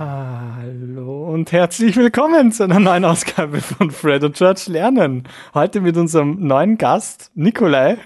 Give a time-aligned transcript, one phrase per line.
[0.00, 5.28] Hallo und herzlich willkommen zu einer neuen Ausgabe von Fred und George lernen.
[5.52, 7.98] Heute mit unserem neuen Gast, Nikolai.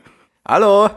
[0.45, 0.91] Hallo.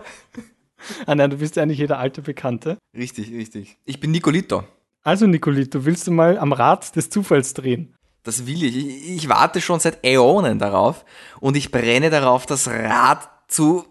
[1.05, 2.79] Ah nein, du bist eigentlich jeder alte Bekannte.
[2.95, 3.77] Richtig, richtig.
[3.85, 4.63] Ich bin Nicolito.
[5.03, 7.93] Also Nicolito, willst du mal am Rad des Zufalls drehen?
[8.23, 8.75] Das will ich.
[8.75, 9.17] ich.
[9.17, 11.05] Ich warte schon seit Äonen darauf
[11.39, 13.85] und ich brenne darauf, das Rad zu...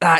[0.00, 0.18] Ah,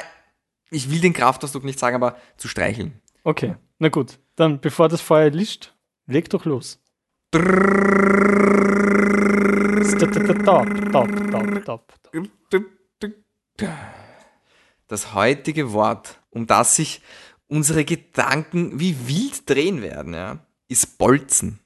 [0.71, 3.03] ich will den Kraftausdruck nicht sagen, aber zu streicheln.
[3.23, 4.19] Okay, na gut.
[4.37, 5.75] Dann, bevor das Feuer lischt,
[6.07, 6.81] leg doch los.
[14.89, 17.01] Das heutige Wort, um das sich
[17.49, 20.39] unsere Gedanken wie wild drehen werden, ja,
[20.69, 21.59] ist Bolzen.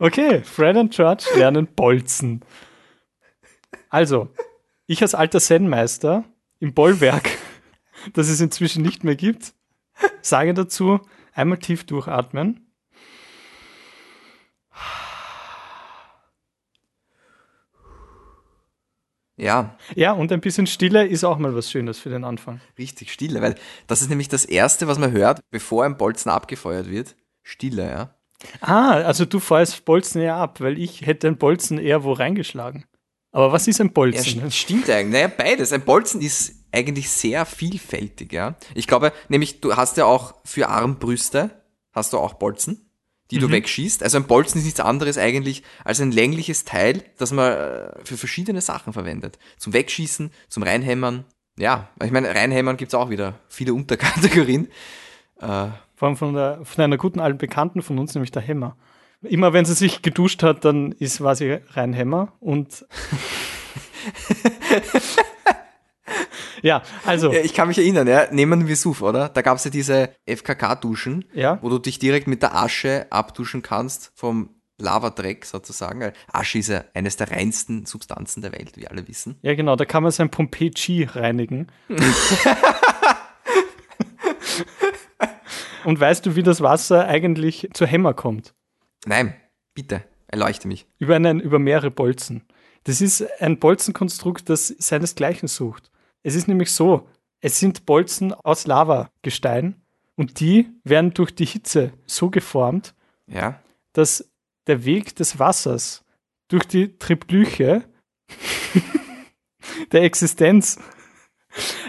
[0.00, 2.44] Okay, Fred und George lernen Bolzen.
[3.88, 4.28] Also,
[4.86, 6.24] ich als alter Zen-Meister
[6.60, 7.28] im Bollwerk,
[8.12, 9.54] das es inzwischen nicht mehr gibt,
[10.20, 11.00] sage dazu,
[11.38, 12.66] einmal tief durchatmen.
[19.40, 22.60] Ja, Ja, und ein bisschen Stille ist auch mal was Schönes für den Anfang.
[22.76, 23.54] richtig, Stille, weil
[23.86, 27.14] das ist nämlich das Erste, was man hört, bevor ein Bolzen abgefeuert wird.
[27.44, 28.14] Stille, ja.
[28.60, 32.84] Ah, also du feuerst Bolzen eher ab, weil ich hätte ein Bolzen eher wo reingeschlagen.
[33.30, 34.42] Aber was ist ein Ja, Bolzen?
[34.42, 35.12] st- stimmt eigentlich.
[35.12, 35.72] Naja, beides.
[35.72, 38.56] Ein Bolzen ist eigentlich sehr vielfältig, ja.
[38.74, 41.50] Ich glaube, nämlich, du hast ja auch für Armbrüste,
[41.92, 42.90] hast du auch Bolzen,
[43.30, 44.02] die du wegschießt.
[44.02, 48.16] Also ein Bolzen ist nichts anderes eigentlich als ein längliches Teil, das man äh, für
[48.16, 49.38] verschiedene Sachen verwendet.
[49.58, 51.24] Zum Wegschießen, zum Reinhämmern.
[51.58, 54.68] Ja, ich meine, Reinhämmern gibt's auch wieder viele Unterkategorien.
[55.40, 58.76] Äh, Vor allem von, der, von einer guten alten Bekannten von uns, nämlich der Hämmer.
[59.20, 62.86] Immer wenn sie sich geduscht hat, dann ist war sie rein Hämmer und
[66.62, 69.28] ja, also ich kann mich erinnern, ja, nehmen wir Vesuv, oder?
[69.28, 71.58] Da gab's ja diese FKK-Duschen, Ja.
[71.62, 76.12] wo du dich direkt mit der Asche abduschen kannst vom Lavadreck sozusagen.
[76.32, 79.36] Asche ist ja eines der reinsten Substanzen der Welt, wie alle wissen.
[79.42, 81.66] ja genau, da kann man sein Pompeii reinigen.
[85.84, 88.54] und weißt du, wie das Wasser eigentlich zur Hämmer kommt?
[89.06, 89.34] Nein,
[89.74, 90.86] bitte, erleuchte mich.
[90.98, 92.44] Über einen über mehrere Bolzen.
[92.84, 95.90] Das ist ein Bolzenkonstrukt, das seinesgleichen sucht.
[96.22, 97.06] Es ist nämlich so,
[97.40, 99.80] es sind Bolzen aus Lavagestein
[100.16, 102.94] und die werden durch die Hitze so geformt,
[103.26, 103.60] Ja,
[103.92, 104.28] dass
[104.66, 106.04] der Weg des Wassers
[106.48, 107.84] durch die Triplyche
[109.92, 110.78] der Existenz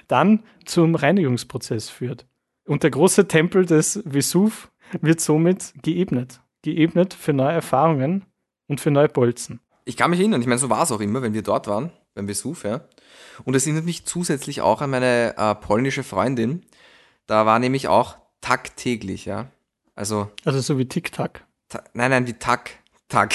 [0.07, 2.25] dann zum Reinigungsprozess führt.
[2.65, 6.41] Und der große Tempel des Vesuv wird somit geebnet.
[6.61, 8.25] Geebnet für neue Erfahrungen
[8.67, 9.59] und für neue Bolzen.
[9.85, 10.41] ich kann mich erinnern.
[10.41, 12.81] Ich meine, so war's auch immer, wenn wir dort waren, beim Vesuv, ja.
[13.45, 16.63] Und es erinnert mich zusätzlich auch an meine äh, polnische Freundin.
[17.27, 19.47] Da war nämlich auch tagtäglich, ja.
[19.95, 21.45] Also Also so wie Tic-Tac.
[21.69, 22.71] Ta nein, nein, wie Tag.
[23.09, 23.33] Tag.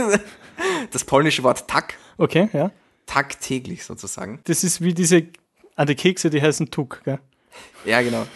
[0.92, 1.94] das polnische Wort Tag.
[2.16, 2.70] Okay, ja.
[3.06, 4.40] Tagtäglich sozusagen.
[4.44, 5.26] Das ist wie diese,
[5.76, 7.18] an die Kekse, die heißen Tuk, gell?
[7.84, 8.26] Ja, genau.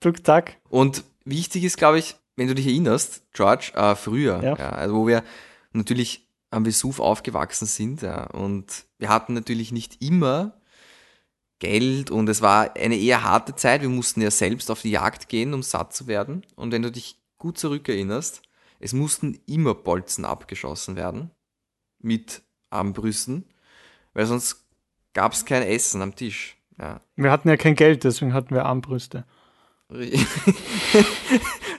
[0.00, 0.56] Tuk-Tac.
[0.68, 4.56] Und wichtig ist, glaube ich, wenn du dich erinnerst, George, äh, früher, Ja.
[4.56, 4.68] ja.
[4.70, 5.22] also wo wir
[5.72, 6.21] natürlich
[6.52, 10.60] am Vesuv aufgewachsen sind, ja, und wir hatten natürlich nicht immer
[11.58, 13.82] Geld und es war eine eher harte Zeit.
[13.82, 16.44] Wir mussten ja selbst auf die Jagd gehen, um satt zu werden.
[16.56, 18.42] Und wenn du dich gut zurückerinnerst,
[18.80, 21.30] es mussten immer Bolzen abgeschossen werden
[22.00, 23.44] mit Armbrüsten,
[24.12, 24.64] weil sonst
[25.12, 26.56] gab es kein Essen am Tisch.
[26.78, 27.00] Ja.
[27.14, 29.24] Wir hatten ja kein Geld, deswegen hatten wir Armbrüste.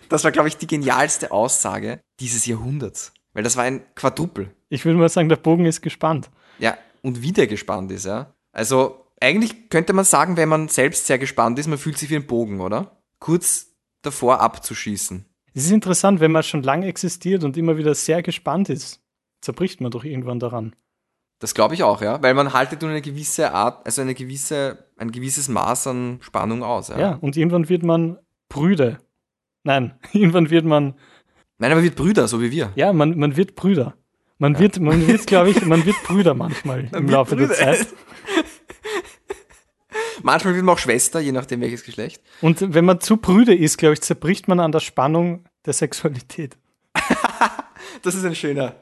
[0.10, 3.14] Das war, glaube ich, die genialste Aussage dieses Jahrhunderts.
[3.34, 4.52] Weil das war ein Quadrupel.
[4.70, 6.30] Ich würde mal sagen, der Bogen ist gespannt.
[6.60, 8.34] Ja, und wie der gespannt ist, ja.
[8.52, 12.16] Also, eigentlich könnte man sagen, wenn man selbst sehr gespannt ist, man fühlt sich wie
[12.16, 12.98] ein Bogen, oder?
[13.20, 15.26] Kurz davor abzuschießen.
[15.54, 19.02] Es ist interessant, wenn man schon lange existiert und immer wieder sehr gespannt ist,
[19.42, 20.76] zerbricht man doch irgendwann daran.
[21.40, 22.22] Das glaube ich auch, ja.
[22.24, 26.64] Weil man haltet nur eine gewisse Art, also eine gewisse, ein gewisses Maß an Spannung
[26.64, 27.00] aus, ja.
[27.00, 28.18] Ja, und irgendwann wird man
[28.50, 29.00] Brüder.
[29.64, 30.96] Nein, irgendwann wird man,
[31.60, 32.72] Nein, aber wird Brüder, so wie wir.
[32.76, 33.96] ja, man, man wird Brüder.
[34.40, 37.56] Man wird, man wird, glaube ich, man wird Brüder manchmal im wird Laufe der Brüder.
[37.58, 37.88] Zeit.
[40.22, 42.22] Manchmal wird man auch Schwester, je nachdem welches Geschlecht.
[42.42, 46.58] Und wenn man zu Brüder ist, glaube ich, zerbricht man an der Spannung der Sexualität.
[48.02, 48.76] Das ist ein schöner,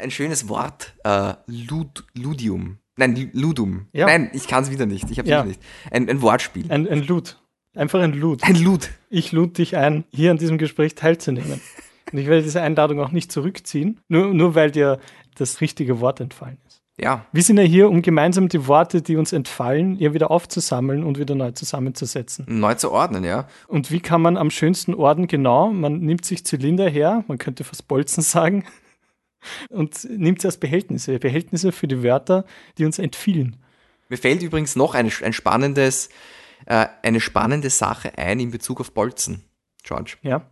[0.00, 0.94] ein schönes Wort.
[1.04, 2.78] Äh, Lud, Ludium.
[2.96, 3.88] Nein, Ludum.
[3.92, 4.06] Ja.
[4.06, 5.10] Nein, ich kann es wieder nicht.
[5.10, 5.38] Ich habe Ja.
[5.40, 5.60] wieder nicht.
[5.90, 6.70] Ein, ein Wortspiel.
[6.70, 7.42] Ein, ein Lud.
[7.74, 8.42] Einfach ein Lud.
[8.42, 8.88] Ein Lud.
[9.10, 11.60] Ich lud dich ein, hier an diesem Gespräch teilzunehmen.
[12.14, 15.00] Und ich werde diese Einladung auch nicht zurückziehen, nur, nur weil dir
[15.34, 16.80] das richtige Wort entfallen ist.
[16.96, 21.02] Ja, Wir sind ja hier, um gemeinsam die Worte, die uns entfallen, hier wieder aufzusammeln
[21.02, 22.46] und wieder neu zusammenzusetzen.
[22.48, 23.48] neu zu ordnen, ja.
[23.66, 25.26] Und wie kann man am schönsten orden?
[25.26, 28.64] Genau, man nimmt sich Zylinder her, man könnte fast Bolzen sagen,
[29.70, 31.18] und nimmt sie als Behältnisse.
[31.18, 32.44] Behältnisse für die Wörter,
[32.78, 33.56] die uns entfielen.
[34.08, 36.10] Mir fällt übrigens noch eine, ein spannendes,
[36.66, 39.42] äh, eine spannende Sache ein in Bezug auf Bolzen,
[39.82, 40.18] George.
[40.22, 40.46] Ja,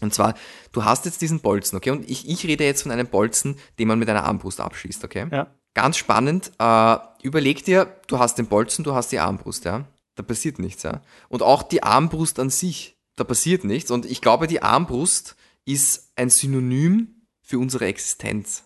[0.00, 0.34] Und zwar,
[0.72, 1.90] du hast jetzt diesen Bolzen, okay?
[1.90, 5.26] Und ich, ich rede jetzt von einem Bolzen, den man mit einer Armbrust abschießt, okay?
[5.30, 5.46] ja.
[5.74, 6.52] Ganz spannend.
[6.58, 9.84] Äh, überleg dir, du hast den Bolzen, du hast die Armbrust, ja?
[10.14, 11.02] Da passiert nichts, ja?
[11.28, 13.90] Und auch die Armbrust an sich, da passiert nichts.
[13.90, 18.64] Und ich glaube, die Armbrust ist ein Synonym für unsere Existenz.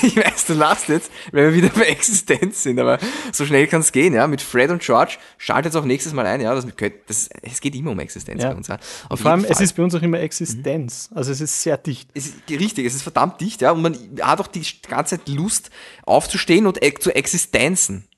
[0.06, 2.98] Ich weiß, du lachst jetzt, weil wir wieder bei Existenz sind, aber
[3.32, 4.26] so schnell kann es gehen, ja.
[4.26, 6.54] Mit Fred und George schaltet auch nächstes Mal ein, ja.
[6.54, 6.66] Das,
[7.06, 8.50] das, es geht immer um Existenz Ja.
[8.50, 8.78] bei uns, ja.
[9.08, 9.64] Auf Vor allem, jeden es Fall.
[9.64, 11.10] ist bei uns auch immer Existenz.
[11.14, 12.10] Also es ist sehr dicht.
[12.14, 13.72] Es ist richtig, es ist verdammt dicht, ja.
[13.72, 15.70] Und man hat auch die ganze Zeit Lust
[16.04, 18.08] aufzustehen und zu Existenzen.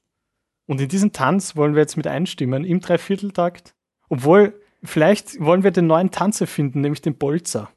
[0.67, 3.75] Und in diesen Tanz wollen wir jetzt mit einstimmen, im Dreivierteltakt.
[4.09, 7.71] Obwohl, vielleicht wollen wir den neuen Tanz erfinden, nämlich den Bolzer.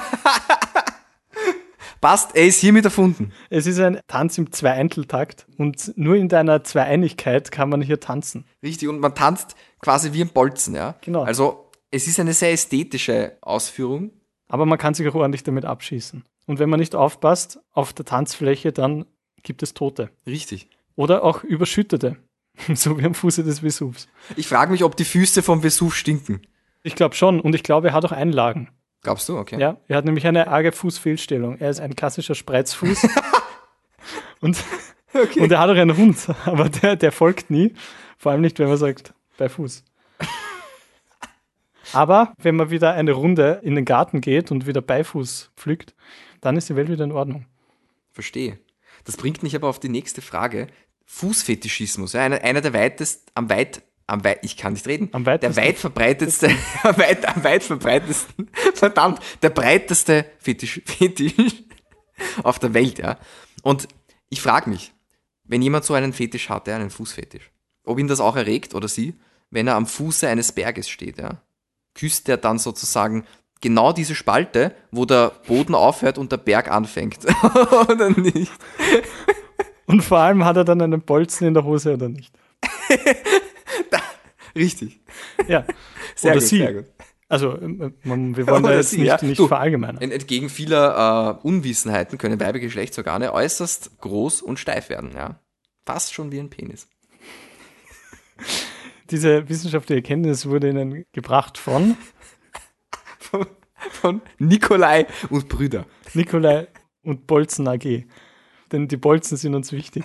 [2.05, 3.31] Passt, er ist hiermit erfunden.
[3.49, 8.45] Es ist ein Tanz im Zweieinteltakt und nur in deiner Zweieinigkeit kann man hier tanzen.
[8.61, 10.93] Richtig, und man tanzt quasi wie ein Bolzen, ja.
[11.01, 11.23] Genau.
[11.23, 14.11] Also, es ist eine sehr ästhetische Ausführung.
[14.47, 16.23] Aber man kann sich auch ordentlich damit abschießen.
[16.45, 19.05] Und wenn man nicht aufpasst auf der Tanzfläche, dann
[19.41, 20.11] gibt es Tote.
[20.27, 20.69] Richtig.
[20.95, 22.17] Oder auch Überschüttete.
[22.75, 24.07] so wie am Fuße des Vesuvs.
[24.35, 26.43] Ich frage mich, ob die Füße vom Vesuv stinken.
[26.83, 27.39] Ich glaube schon.
[27.39, 28.69] Und ich glaube, er hat auch Einlagen.
[29.05, 29.37] Glaubst du?
[29.37, 29.59] Okay.
[29.59, 31.59] Ja, er hat nämlich eine arge Fußfehlstellung.
[31.59, 33.07] Er ist ein klassischer Spreizfuß.
[34.41, 34.57] und,
[35.13, 37.75] und er hat auch einen Hund, aber der, der folgt nie.
[38.17, 39.83] Vor allem nicht, wenn man sagt, bei Fuß.
[41.93, 45.93] Aber wenn man wieder eine Runde in den Garten geht und wieder Beifuß pflückt,
[46.41, 47.45] dann ist die Welt wieder in Ordnung.
[48.11, 48.57] Verstehe.
[49.03, 50.65] Das bringt mich aber auf die nächste Frage.
[51.05, 55.25] Fußfetischismus, ja, einer, einer der weitest, am weit, am weit, ich kann nicht reden, Am
[55.25, 56.49] weitesten- der weit verbreitetste,
[56.83, 61.53] am weit, am weit verbreitetsten, verdammt, der breiteste Fetisch, Fetisch
[62.43, 63.17] auf der Welt, ja.
[63.63, 63.87] Und
[64.29, 64.93] ich frage mich,
[65.43, 67.51] wenn jemand so einen Fetisch hat, ja, einen Fußfetisch,
[67.83, 69.15] ob ihn das auch erregt oder sie,
[69.49, 71.41] wenn er am Fuße eines Berges steht, ja,
[71.93, 73.25] küsst er dann sozusagen
[73.61, 77.19] genau diese Spalte, wo der Boden aufhört und der Berg anfängt,
[77.89, 78.51] oder nicht?
[79.87, 82.33] Und vor allem hat er dann einen Bolzen in der Hose oder nicht.
[84.55, 85.01] Richtig.
[85.47, 85.65] Ja.
[86.15, 86.57] Sehr oder gut, sie.
[86.59, 86.85] sehr gut.
[87.27, 89.17] Also, ähm, man, wir wollen da Oder jetzt sie, nicht, ja.
[89.27, 89.99] nicht Du, verallgemeinern.
[90.01, 95.39] Ent- Entgegen vieler äh, Unwissenheiten können weibliche Geschlechtsorgane äußerst groß und steif werden, ja.
[95.85, 96.87] Fast schon wie ein Penis.
[99.11, 101.97] Diese wissenschaftliche Erkenntnis wurde Ihnen gebracht von
[103.19, 103.47] Von,
[103.91, 105.85] von Nikolai und Brüder.
[106.13, 106.67] Nikolai
[107.03, 108.03] und Bolzen AG.
[108.71, 110.03] Denn die Bolzen sind uns wichtig.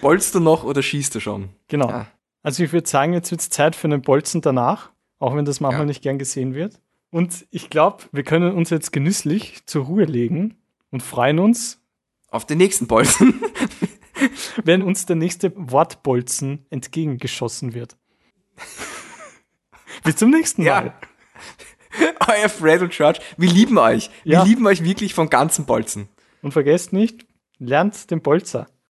[0.00, 1.50] Bolst du noch oder schießt du schon?
[1.68, 1.88] Genau.
[1.88, 2.06] Ah.
[2.42, 5.60] Also ich würde sagen, jetzt wird es Zeit für einen Bolzen danach, auch wenn das
[5.60, 5.86] manchmal Ja.
[5.86, 6.80] nicht gern gesehen wird.
[7.10, 10.56] Und ich glaube, wir können uns jetzt genüsslich zur Ruhe legen
[10.90, 11.78] und freuen uns,
[12.30, 13.40] Auf den nächsten Bolzen.
[14.64, 17.96] wenn uns der nächste Wortbolzen entgegengeschossen wird.
[20.04, 20.80] Bis zum nächsten Ja.
[20.80, 20.94] Mal.
[22.26, 24.10] Euer Fred und George, wir lieben euch.
[24.24, 24.42] Wir Ja.
[24.44, 26.08] lieben euch wirklich von ganzem Bolzen.
[26.40, 27.26] Und vergesst nicht,
[27.58, 28.68] lernt den Bolzer.